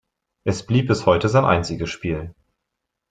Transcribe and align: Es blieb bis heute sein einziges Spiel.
Es 0.45 0.65
blieb 0.65 0.87
bis 0.87 1.05
heute 1.05 1.29
sein 1.29 1.45
einziges 1.45 1.91
Spiel. 1.91 2.33